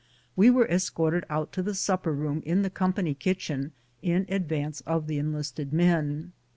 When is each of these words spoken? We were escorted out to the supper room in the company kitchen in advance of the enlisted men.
We 0.35 0.49
were 0.49 0.65
escorted 0.67 1.25
out 1.29 1.51
to 1.51 1.61
the 1.61 1.75
supper 1.75 2.11
room 2.11 2.41
in 2.43 2.63
the 2.63 2.71
company 2.71 3.13
kitchen 3.13 3.71
in 4.01 4.25
advance 4.29 4.81
of 4.87 5.05
the 5.05 5.19
enlisted 5.19 5.71
men. 5.71 6.33